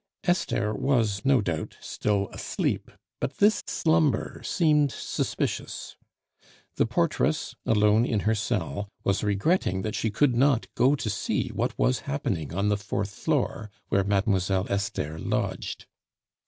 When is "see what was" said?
11.11-11.99